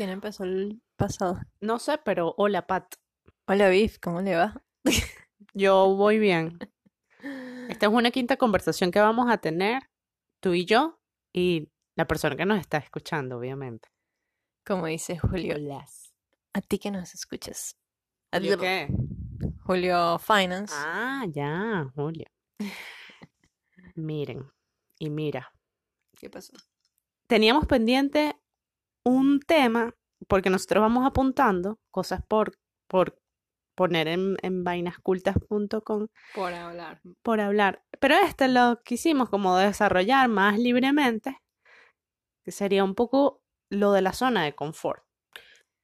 [0.00, 1.38] ¿Quién empezó el pasado?
[1.60, 2.94] No sé, pero hola, Pat.
[3.46, 4.64] Hola, Biff, ¿cómo le va?
[5.52, 6.58] Yo voy bien.
[7.68, 9.82] Esta es una quinta conversación que vamos a tener,
[10.40, 11.02] tú y yo,
[11.34, 13.90] y la persona que nos está escuchando, obviamente.
[14.64, 15.58] Como dice Julio.
[15.58, 16.14] Las.
[16.54, 17.76] A ti que nos escuchas.
[18.32, 18.88] ¿Julio qué?
[19.66, 20.72] Julio Finance.
[20.78, 22.24] Ah, ya, Julio.
[23.96, 24.50] Miren,
[24.98, 25.52] y mira,
[26.16, 26.54] ¿Qué pasó?
[27.26, 28.39] teníamos pendiente
[29.04, 29.94] un tema,
[30.28, 33.18] porque nosotros vamos apuntando cosas por, por
[33.74, 37.00] poner en, en vainascultas.com Por hablar.
[37.22, 37.82] por hablar.
[37.98, 41.38] Pero este lo quisimos como desarrollar más libremente,
[42.44, 45.02] que sería un poco lo de la zona de confort,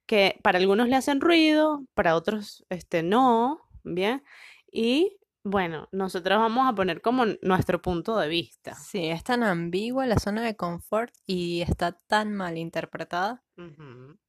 [0.05, 4.23] que para algunos le hacen ruido, para otros este no, ¿bien?
[4.71, 5.16] Y
[5.49, 8.75] bueno, nosotros vamos a poner como nuestro punto de vista.
[8.75, 13.43] Sí, es tan ambigua la zona de confort y está tan mal interpretada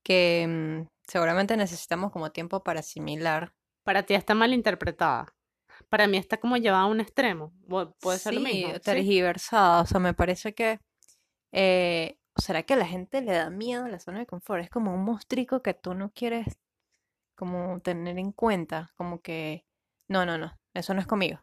[0.02, 3.52] que mm, seguramente necesitamos como tiempo para asimilar.
[3.84, 5.34] Para ti está mal interpretada.
[5.88, 7.53] Para mí está como llevada a un extremo.
[8.00, 8.75] Puede ser lo Sí, mismo.
[8.75, 8.80] ¿sí?
[8.80, 9.82] tergiversada.
[9.82, 10.80] O sea, me parece que.
[11.53, 14.62] eh, ¿será que a la gente le da miedo a la zona de confort?
[14.62, 16.58] Es como un monstruo que tú no quieres
[17.36, 18.92] como tener en cuenta.
[18.97, 19.64] Como que.
[20.08, 20.58] No, no, no.
[20.79, 21.41] Eso no es conmigo.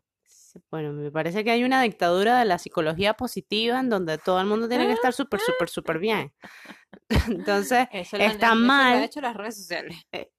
[0.71, 4.47] Bueno, me parece que hay una dictadura de la psicología positiva en donde todo el
[4.47, 6.33] mundo tiene que estar súper, súper, súper bien.
[7.27, 9.03] Entonces, Eso lo han- está eso lo han mal.
[9.03, 9.97] hecho las redes sociales.
[10.11, 10.31] Eh,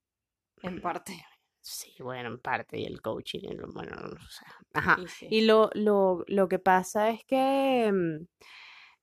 [0.62, 1.22] En parte.
[1.60, 4.44] Sí, bueno, en parte, y el coaching, y lo- bueno, no sé.
[4.72, 4.96] Ajá.
[5.02, 5.26] Y sí.
[5.30, 8.24] Y lo, lo, lo que pasa es que mm,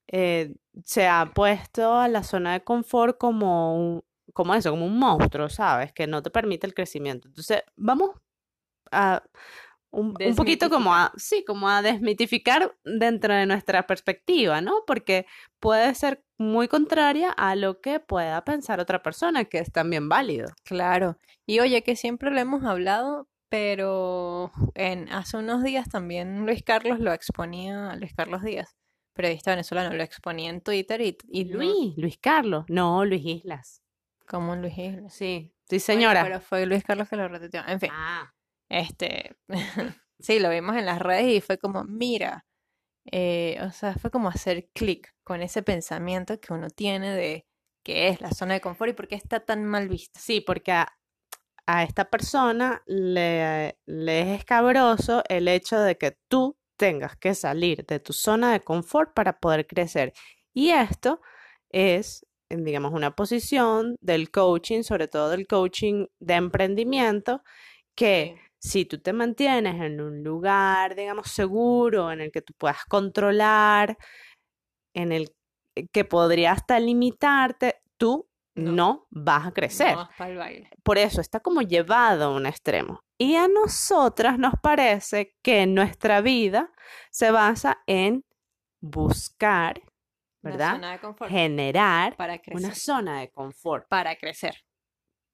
[0.08, 0.56] eh,
[0.86, 5.50] se ha puesto a la zona de confort como un, como eso, como un monstruo,
[5.50, 5.94] ¿sabes?
[5.94, 7.28] Que no te permite el crecimiento.
[7.28, 8.12] Entonces, vamos
[8.92, 9.22] a
[9.94, 14.84] un, un poquito como a, sí, como a desmitificar dentro de nuestra perspectiva, ¿no?
[14.88, 15.26] Porque
[15.60, 20.48] puede ser muy contraria a lo que pueda pensar otra persona, que es también válido.
[20.66, 21.18] Claro.
[21.46, 27.00] Y oye, que siempre lo hemos hablado, pero en hace unos días también Luis Carlos
[27.00, 28.76] lo exponía, Luis Carlos Díaz,
[29.14, 33.84] periodista venezolano, lo exponía en Twitter y, y no- Luis, Luis Carlos, no, Luis Islas.
[34.28, 35.14] como Luis Islas.
[35.14, 36.24] Sí, sí, Bueno, señora.
[36.24, 37.62] pero fue Luis Carlos que lo retuiteó.
[37.68, 38.34] En fin, Ah,
[38.80, 39.36] este,
[40.20, 42.46] sí, lo vimos en las redes y fue como, mira,
[43.12, 47.46] eh, o sea, fue como hacer clic con ese pensamiento que uno tiene de
[47.84, 50.20] qué es la zona de confort y por qué está tan mal vista.
[50.20, 50.88] sí, porque a,
[51.68, 57.86] a esta persona le, le es escabroso el hecho de que tú tengas que salir
[57.86, 60.14] de tu zona de confort para poder crecer.
[60.54, 61.22] Y esto
[61.70, 67.44] es, digamos, una posición del coaching, sobre todo del coaching de emprendimiento,
[67.96, 72.86] que si tú te mantienes en un lugar, digamos, seguro, en el que tú puedas
[72.86, 73.98] controlar,
[74.94, 75.36] en el
[75.92, 78.72] que podría hasta limitarte, tú No.
[78.72, 79.92] no, vas a crecer.
[79.92, 80.70] No vas pa'l baile.
[80.84, 83.02] Por eso está como llevado a un extremo.
[83.18, 86.72] Y a nosotras nos parece que nuestra vida
[87.12, 88.24] se basa en
[88.82, 89.82] buscar,
[90.44, 90.72] Una ¿verdad?
[90.76, 92.64] zona de confort Generar para crecer.
[92.66, 93.88] una zona de confort.
[93.90, 94.56] Para crecer.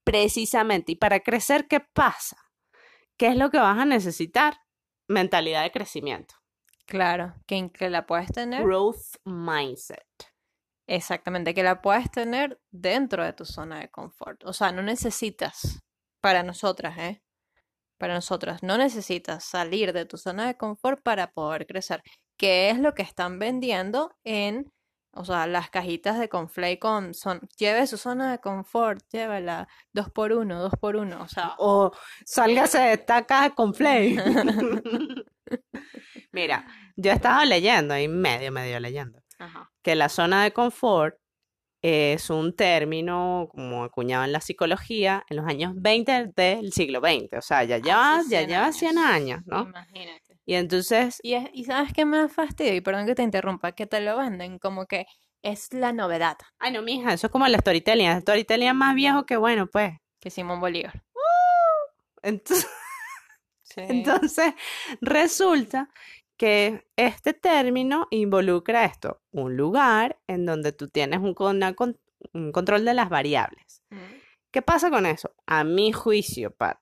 [0.04, 0.94] Precisamente.
[0.94, 2.38] Y para crecer, ¿qué pasa?
[3.20, 4.62] ¿Qué es lo que vas a necesitar?
[5.10, 6.36] Mentalidad de crecimiento.
[6.86, 10.08] Claro, que, que la puedes tener, Growth mindset.
[10.88, 14.46] exactamente, que la puedes tener dentro de tu zona de confort.
[14.46, 15.84] O sea, no necesitas,
[16.22, 17.22] para nosotras, ¿eh?
[18.00, 22.02] Para nosotras, no necesitas salir de tu zona de confort para poder crecer.
[22.38, 24.72] Que es lo que están vendiendo en,
[25.14, 30.10] o sea, las cajitas de Conflay con, son, lleve su zona de confort, llévala, dos
[30.12, 31.92] por uno, dos por uno, o sea, O
[32.26, 34.16] sálgase de esta caja con Flay.
[36.32, 41.16] Mira, yo estaba leyendo, ahí medio, medio leyendo, ajá, que la zona de confort
[41.82, 47.38] es un término como acuñado en la psicología en los años 20 del siglo XX.
[47.38, 49.62] O sea, ya lleva, ya 100 lleva 100 años, ¿no?
[49.62, 50.29] imagínate.
[50.50, 53.74] Y entonces, Y, es- y sabes qué me da fastidio, y perdón que te interrumpa,
[53.74, 55.06] que te lo venden como que
[55.44, 58.08] es la novedad ay no, mija, eso es como el storytelling.
[58.10, 59.94] El storytelling es más viejo que bueno, pues.
[60.20, 61.04] que Simón Bolívar.
[62.24, 62.68] Entonces,
[63.64, 63.82] Sí.
[63.88, 64.54] Entonces,
[65.02, 65.90] resulta
[66.36, 71.76] que este término involucra esto, un lugar en donde tú tienes un, una
[72.34, 73.84] un control de las variables.
[73.92, 73.98] Mm.
[74.52, 75.36] ¿Qué pasa con eso?
[75.46, 76.80] A mi juicio, Pat.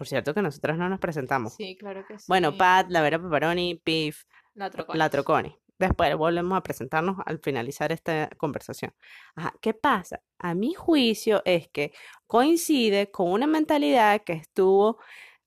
[0.00, 1.52] Por cierto que nosotros no nos presentamos.
[1.52, 2.24] Sí, claro que sí.
[2.26, 4.24] Bueno, Pat, La Vera Pepperoni, Piff,
[4.54, 4.98] la Troconis.
[4.98, 5.58] La Troconi.
[5.78, 8.94] Después volvemos a presentarnos al finalizar esta conversación.
[9.34, 10.22] Ajá, ¿qué pasa?
[10.38, 11.92] A mi juicio es que
[12.26, 14.98] coincide con una mentalidad que estuvo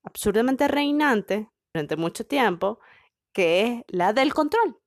[0.04, 2.80] absurdamente reinante durante mucho tiempo,
[3.34, 4.78] que es la del control.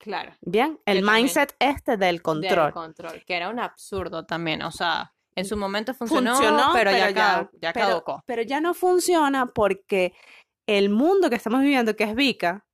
[0.00, 0.32] Claro.
[0.40, 2.72] Bien, el mindset este del Del control.
[2.72, 4.62] control, que era un absurdo también.
[4.62, 8.22] O sea, en su momento funcionó, Funcionó, pero, ya, ya- pero- caducó.
[8.26, 10.12] Pero ya no funciona porque
[10.66, 12.64] el mundo que estamos viviendo, que es VICA,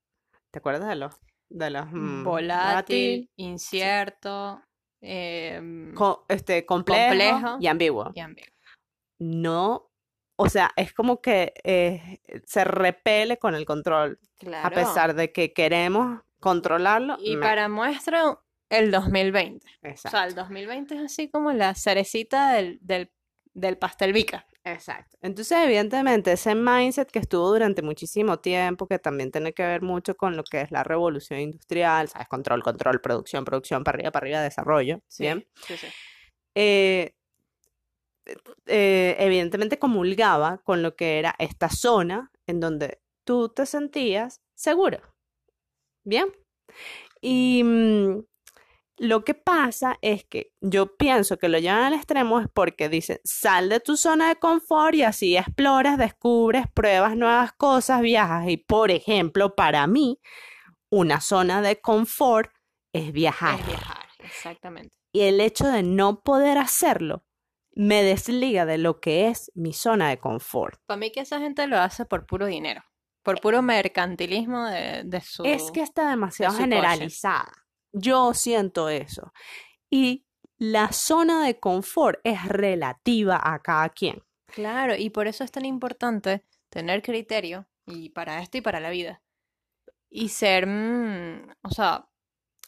[0.50, 1.14] ¿te acuerdas de los,
[1.50, 4.62] de los mm, Volátil, incierto,
[5.02, 7.56] em, co- este, complejo, Complejo.
[7.60, 8.10] y ambiguo?
[8.14, 8.52] y ambiguo.
[9.20, 9.90] No,
[10.36, 14.74] o sea, es como que eh, se repele con el control, a Claro.
[14.74, 17.16] pesar de que queremos controlarlo.
[17.20, 18.38] Y para muestra,
[18.74, 19.66] el 2020.
[20.04, 23.10] O sea, el 2020 es así como la cerecita del, del,
[23.54, 24.46] del pastel Vica.
[24.64, 25.16] exacto.
[25.22, 30.16] Entonces, evidentemente, ese mindset que estuvo durante muchísimo tiempo, que también tiene que ver mucho
[30.16, 32.28] con lo que es la revolución industrial, ¿sabes?
[32.28, 35.46] Control, control, producción, producción, para arriba, para arriba, desarrollo, ¿bien?
[35.66, 35.86] Sí, sí.
[36.56, 37.12] eh,
[38.66, 44.98] eh, evidentemente comulgaba con lo que era esta zona en donde tú te sentías seguro.
[46.04, 46.26] Bien.
[47.20, 48.24] Y mm,
[48.96, 53.18] lo que pasa es que yo pienso que lo llevan al extremo es porque dicen,
[53.24, 58.48] sal de tu zona de confort y así exploras, descubres, pruebas nuevas cosas, viajas.
[58.48, 60.20] Y por ejemplo, para mí,
[60.90, 62.52] una zona de confort
[62.92, 63.58] es viajar.
[63.58, 64.96] Es viajar, exactamente.
[65.12, 67.24] Y el hecho de no poder hacerlo
[67.72, 70.80] me desliga de lo que es mi zona de confort.
[70.86, 72.82] Para mí que esa gente lo hace por puro dinero,
[73.24, 75.44] por puro mercantilismo de, de su...
[75.44, 77.08] Es que está demasiado coche.
[77.94, 79.32] Yo siento eso.
[79.88, 80.26] Y
[80.58, 84.22] la zona de confort es relativa a cada quien.
[84.46, 88.90] Claro, y por eso es tan importante tener criterio, y para esto y para la
[88.90, 89.22] vida.
[90.10, 92.08] Y ser, mm, o sea,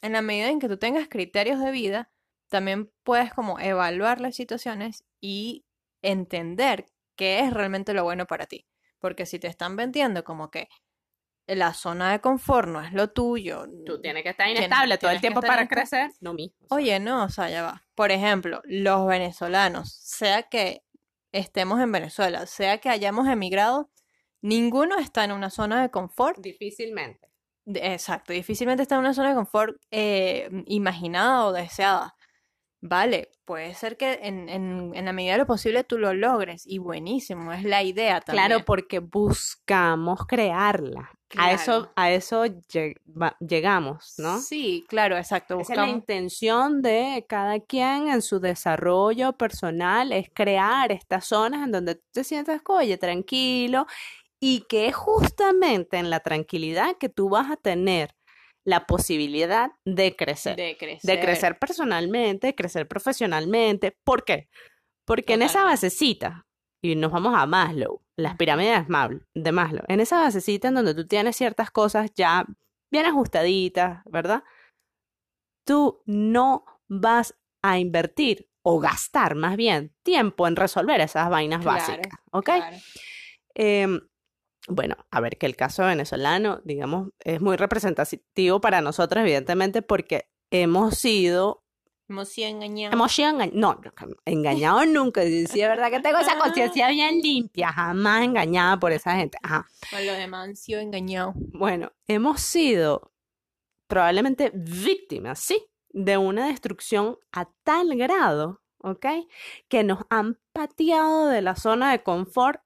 [0.02, 2.11] en la medida en que tú tengas criterios de vida,
[2.49, 5.64] también puedes como evaluar las situaciones y
[6.02, 6.87] entender
[7.17, 8.67] qué es realmente lo bueno para ti.
[8.99, 10.69] Porque si te están vendiendo como que
[11.46, 13.66] la zona de confort no es lo tuyo,
[14.22, 16.10] que estar Tienes- inestable todo el tienes tiempo para crecer.
[16.20, 16.56] No mismo.
[16.70, 17.82] Oye, no, o sea, ya va.
[17.94, 20.82] Por ejemplo, los venezolanos, sea que
[21.32, 23.90] estemos en Venezuela, sea que hayamos emigrado,
[24.43, 26.38] ninguno está en una zona de confort.
[26.40, 27.28] difícilmente.
[27.66, 32.14] Exacto, difícilmente está en una zona de confort eh, imaginada o deseada.
[32.81, 36.64] Vale, puede ser que en, en, en la medida de lo posible tú lo logres
[36.66, 38.46] y buenísimo, es la idea también.
[38.46, 41.10] Claro, porque buscamos crearla.
[41.37, 42.44] A eso, a eso
[43.40, 44.40] llegamos, ¿no?
[44.40, 45.58] Sí, claro, exacto.
[45.58, 51.64] Esa es la intención de cada quien en su desarrollo personal, es crear estas zonas
[51.64, 53.87] en donde tú te sientas, oye, tranquilo,
[54.38, 58.14] y que es justamente en la tranquilidad que tú vas a tener
[58.64, 61.11] la posibilidad de crecer, de crecer.
[61.11, 63.96] de crecer personalmente, de crecer profesionalmente.
[64.05, 64.49] ¿Por qué?
[65.05, 66.46] Porque en esa basecita,
[66.82, 68.86] y nos vamos a Maslow, las pirámides
[69.34, 72.46] de Maslow, en esa basecita en donde tú tienes ciertas cosas ya
[72.90, 74.42] bien ajustaditas, ¿verdad?
[75.66, 81.78] Tú no vas a invertir o gastar más bien tiempo en resolver esas vainas Claro,
[81.78, 82.44] básicas, ¿ok?
[82.44, 82.76] Claro.
[83.54, 84.00] Em,
[84.69, 90.28] bueno, a ver, que el caso venezolano, digamos, es muy representativo para nosotros, evidentemente, porque
[90.50, 91.64] hemos sido,
[92.08, 92.94] Hemos sido engañados.
[92.94, 93.81] hemos sido engañados, no,
[94.25, 99.17] engañados nunca, sí, es verdad que tengo esa conciencia bien limpia, jamás engañada por esa
[99.17, 99.67] gente, ajá.
[99.91, 101.35] Con los demás han sido engañados.
[101.37, 103.12] Bueno, hemos sido
[103.88, 109.06] probablemente víctimas, sí, de una destrucción a tal grado, ¿ok?
[109.69, 112.60] Que nos han pateado de la zona de confort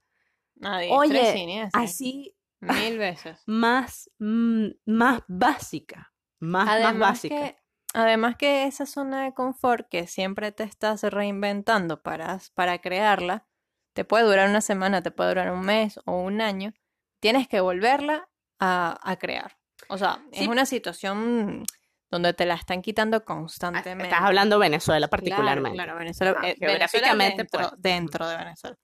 [0.61, 0.91] Nadie.
[0.93, 3.43] Oye, así Mil veces.
[3.47, 7.35] más, mm, más básica, más, más básica.
[7.35, 7.57] que,
[7.95, 13.47] además que esa zona de confort que siempre te estás reinventando para, para crearla,
[13.95, 16.73] te puede durar una semana, te puede durar un mes o un año,
[17.21, 18.29] tienes que volverla
[18.61, 19.57] a, a crear.
[19.89, 21.65] O sea, es una situación
[22.11, 24.05] donde te la están quitando Ah, constantemente.
[24.05, 25.77] Estás hablando Venezuela particularmente.
[25.77, 27.83] Claro, Venezuela, Ah, eh, Venezuela geográficamente, dentro, pues.
[27.83, 28.77] dentro de Venezuela.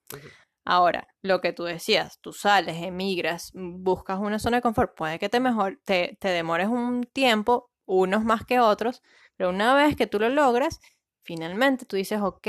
[0.65, 5.29] Ahora, lo que tú decías, tú sales, emigras, buscas una zona de confort, puede que
[5.29, 9.03] te mejor, te, te demores un tiempo, unos más que otros,
[9.37, 10.81] pero una vez que tú lo logras,
[11.25, 12.47] finalmente tú dices, ok,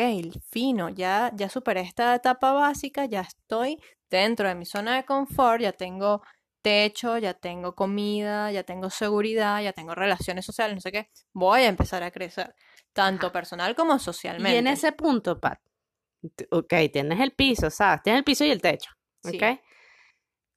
[0.50, 3.80] fino, ya, ya superé esta etapa básica, ya estoy
[4.10, 6.22] dentro de mi zona de confort, ya tengo
[6.62, 11.62] techo, ya tengo comida, ya tengo seguridad, ya tengo relaciones sociales, no sé qué, voy
[11.62, 12.54] a empezar a crecer,
[12.94, 13.34] tanto Ajá.
[13.34, 14.58] personal como Y socialmente.
[14.58, 15.60] en ese punto, Pat,
[16.52, 18.02] ok, tienes el piso, ¿sabes?
[18.04, 18.92] Tienes el piso y el techo,
[19.24, 19.38] Sí.
[19.38, 19.60] ¿ok?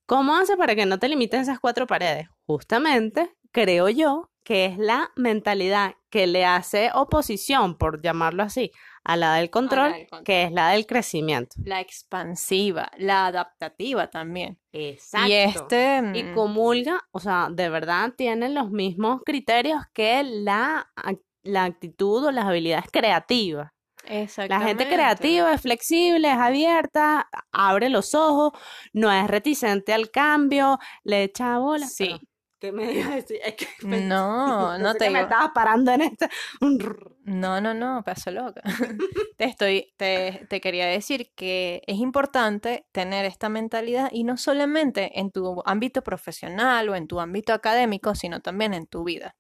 [0.07, 2.27] ¿Cómo haces para que no te limiten esas cuatro paredes?
[2.47, 8.73] Justamente, creo yo, que es la mentalidad que le hace oposición, por llamarlo así,
[9.05, 10.25] a la del control, del control.
[10.25, 11.57] que es la del crecimiento.
[11.65, 14.59] La expansiva, la adaptativa también.
[14.73, 15.29] Exacto.
[15.29, 16.03] Y este...
[16.15, 20.91] Y mm, comulga, o sea, de verdad tienen los mismos criterios que la,
[21.43, 23.71] la actitud o las habilidades creativas.
[24.49, 28.53] La gente creativa es flexible, es abierta, abre los ojos,
[28.93, 31.95] no es reticente al cambio, le echa bolas.
[31.95, 32.19] Sí.
[32.61, 32.85] ¿Qué me?
[33.45, 36.29] Es que pensé- No, no te me estabas parando en este.
[37.25, 38.63] No, no, no, paso loca.
[39.37, 45.19] Te estoy, te, te quería decir que es importante tener esta mentalidad y no solamente
[45.21, 49.37] en tu ámbito profesional o en tu ámbito académico, sino también en tu vida.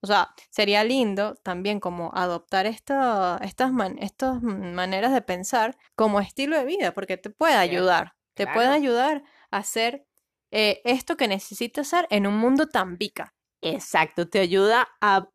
[0.00, 6.20] O sea, sería lindo también como adoptar esta, estas, man- estas maneras de pensar como
[6.20, 10.04] estilo de vida, porque te puede ayudar, te puede ayudar a hacer
[10.52, 13.34] eh, esto que necesitas hacer en un mundo tan vica.
[13.62, 15.28] Exacto, te ayuda a,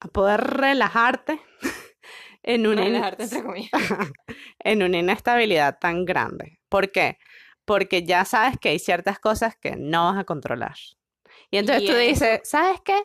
[0.00, 1.40] a poder relajarte
[2.42, 3.70] en una, in- Relajarte, entre comillas.
[4.58, 6.58] en una inestabilidad tan grande.
[6.68, 7.18] ¿Por qué?
[7.64, 10.76] Porque ya sabes que hay ciertas cosas que no vas a controlar.
[11.50, 13.02] Y entonces Y tú dices, ¿sabes qué?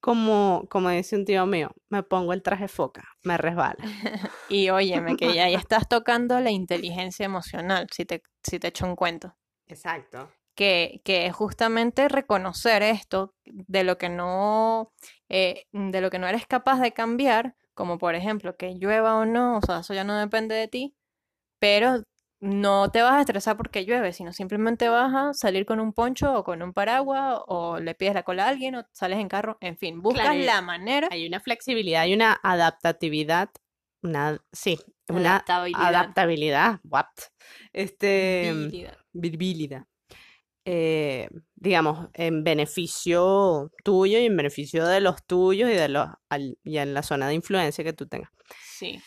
[0.00, 3.76] Como, como dice un tío mío, me pongo el traje foca, me resbala.
[4.48, 8.86] Y óyeme, que ya ahí estás tocando la inteligencia emocional, si te, si te echo
[8.86, 9.36] un cuento.
[9.70, 10.30] Exacto.
[10.54, 14.92] Que, que es justamente reconocer esto de lo que no,
[15.28, 19.24] eh, de lo que no eres capaz de cambiar, como por ejemplo que llueva o
[19.24, 20.94] no, o sea, eso ya no depende de ti,
[21.60, 22.02] pero
[22.42, 26.34] no te vas a estresar porque llueve, sino simplemente vas a salir con un poncho
[26.34, 29.56] o con un paraguas o le pides la cola a alguien o sales en carro,
[29.60, 31.08] en fin, buscas Claro, la manera.
[31.10, 33.50] Hay una flexibilidad y una adaptatividad,
[34.02, 35.86] una, sí, una Adaptabilidad.
[35.86, 37.06] adaptabilidad, what?
[37.72, 38.96] Este, Habilidad.
[39.12, 39.84] Virbilidad.
[40.64, 46.58] Eh, digamos, en beneficio tuyo y en beneficio de los tuyos y de los al-
[46.62, 48.30] y en la zona de influencia que tú tengas.
[48.62, 49.00] Sí.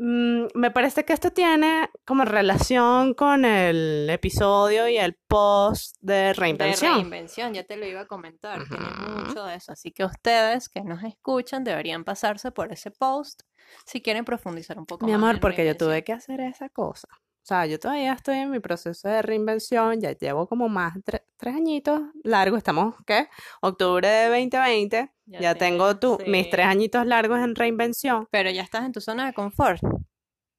[0.00, 6.14] Mm, me parece que esto tiene como relación con el episodio y el post de
[6.14, 6.94] De reinvención.
[6.94, 8.86] reinvención, ya te lo iba a comentar, tiene
[9.24, 9.72] mucho de eso.
[9.72, 13.42] Así que ustedes que nos escuchan deberían pasarse por ese post
[13.86, 16.04] si quieren profundizar un poco Mi más amor, en porque yo tuve reinvención.
[16.04, 17.08] que hacer esa cosa.
[17.48, 21.00] O sea, yo todavía estoy en mi proceso de reinvención, ya llevo como más de
[21.00, 23.30] tre- tres añitos largos, estamos, ¿qué?
[23.62, 28.28] Octubre de 2020, Ya ya tengo tu, mis tres añitos largos en reinvención.
[28.30, 29.80] Pero ya estás en tu zona de confort.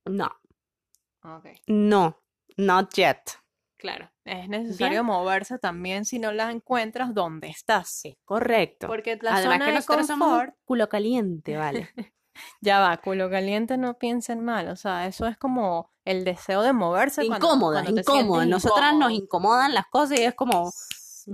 [0.05, 0.31] No,
[1.22, 2.19] Ok, no,
[2.58, 3.19] not yet.
[3.77, 4.10] claro.
[4.25, 7.89] Es necesario moverse también si no la encuentras donde estás.
[7.89, 8.88] Sí, correcto.
[8.88, 11.88] Porque la Además zona que de nosotros somos un confort, culo caliente, ¿vale?
[12.62, 14.67] ya va, culo caliente no piensen mal.
[14.69, 18.46] O sea, eso es como el deseo de moverse cuando, Incómoda, cuando te incómoda.
[18.46, 20.72] Nosotras nos incomodan las cosas y es como...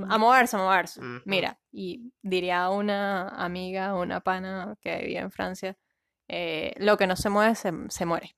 [0.09, 0.99] A moverse, a moverse.
[1.23, 5.77] Mira, y diría una amiga, una pana que vivía en Francia,
[6.27, 8.35] eh, lo que no se mueve se, se muere.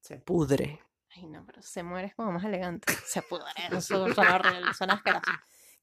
[0.00, 0.80] Se pudre.
[1.16, 2.86] Ay, no, pero se muere es como más elegante.
[3.06, 5.30] Se pudre, eso suena horrible, suena asqueroso.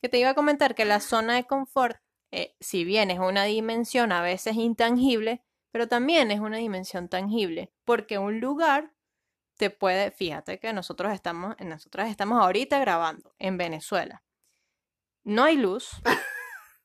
[0.01, 1.97] Que te iba a comentar que la zona de confort,
[2.31, 7.71] eh, si bien es una dimensión a veces intangible, pero también es una dimensión tangible,
[7.85, 8.93] porque un lugar
[9.57, 14.23] te puede, fíjate que nosotros estamos, nosotros estamos ahorita grabando en Venezuela.
[15.23, 15.89] No hay luz,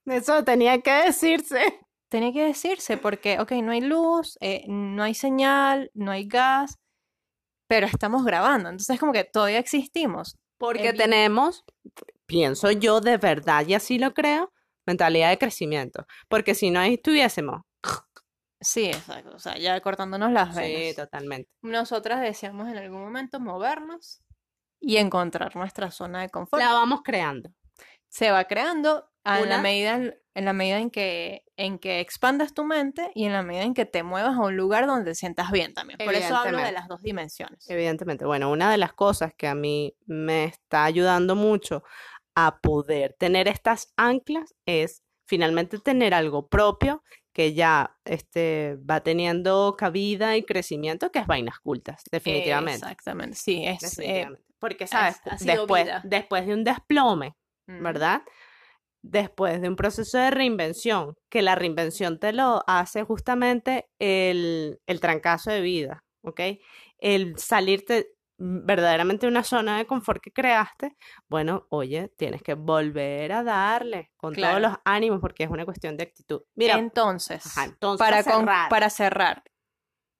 [0.06, 1.80] Eso tenía que decirse.
[2.08, 6.78] tenía que decirse porque, ok, no hay luz, eh, no hay señal, no hay gas,
[7.68, 10.36] pero estamos grabando, entonces como que todavía existimos.
[10.58, 11.64] Porque tenemos,
[12.26, 14.52] pienso yo de verdad, y así lo creo,
[14.86, 16.06] mentalidad de crecimiento.
[16.28, 17.62] Porque si no estuviésemos.
[18.62, 20.96] Sí, exacto, o sea, ya cortándonos las Sí, venas.
[20.96, 21.50] totalmente.
[21.62, 24.22] Nosotras deseamos en algún momento movernos
[24.80, 26.62] y encontrar nuestra zona de confort.
[26.62, 27.50] La vamos creando.
[28.08, 30.00] Se va creando a- en la medida
[30.34, 33.74] en la medida en que en que expandas tu mente y en la medida en
[33.74, 35.98] que te muevas a un lugar donde te sientas bien también.
[36.02, 37.68] Por eso hablo de las dos dimensiones.
[37.68, 38.24] Evidentemente.
[38.24, 41.84] Bueno, una de las cosas que a mí me está ayudando mucho
[42.34, 45.02] a poder tener estas anclas es
[45.32, 51.58] finalmente tener algo propio que ya este, va teniendo cabida y crecimiento, que es vainas
[51.58, 52.84] cultas, definitivamente.
[52.84, 53.98] Exactamente, sí, es...
[54.00, 54.28] eh.
[54.58, 55.16] Porque, ¿sabes?
[55.40, 57.34] después, después de un desplome,
[57.66, 58.20] mm, ¿verdad?
[59.00, 65.00] Después de un proceso de reinvención, que la reinvención te lo hace justamente el, el
[65.00, 66.40] trancazo de vida, ¿ok?
[66.98, 68.08] El salirte
[68.44, 70.96] verdaderamente de una zona de confort que creaste,
[71.28, 74.58] bueno, oye, tienes que volver a darle con Claro.
[74.58, 76.42] todos los ánimos porque es una cuestión de actitud.
[76.56, 79.44] Mira, Entonces, ajá, entonces para, con- cerrar, para cerrar,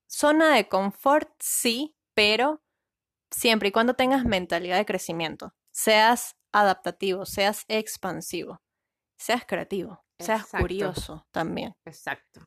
[0.08, 2.62] zona de confort sí, pero
[3.30, 8.60] siempre y cuando tengas mentalidad de crecimiento, seas adaptativo, seas expansivo,
[9.18, 10.58] seas creativo, seas Exacto.
[10.58, 11.72] curioso también.
[11.84, 12.44] Exacto.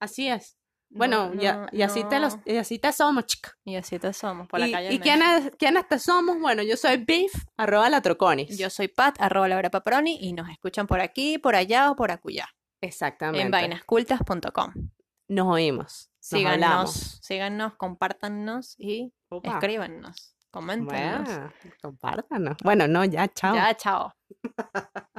[0.00, 0.58] Así es.
[0.96, 3.52] Bueno, No, y, no, así te los, y así te somos, chica.
[3.64, 4.92] Y así te somos por la ¿Y, calle.
[4.94, 6.38] y quiénes, quiénes te somos?
[6.40, 8.56] Bueno, yo soy Beef, arroba la Troconis.
[8.56, 12.10] Yo soy Pat, arroba Laura Paparoni, y nos escuchan por aquí, por allá o por
[12.12, 12.48] acullá.
[12.80, 13.42] Exactamente.
[13.42, 14.72] En vainascultas.com.
[15.28, 16.10] Nos oímos.
[16.20, 17.18] Nos Síganos, hablamos.
[17.22, 19.50] síganos, compártanos y Opa.
[19.54, 20.36] escríbanos.
[20.50, 21.24] Coméntenos.
[21.28, 22.56] Bueno, compártanos.
[22.62, 23.54] Bueno, no, ya, chao.
[23.56, 24.12] Ya, chao.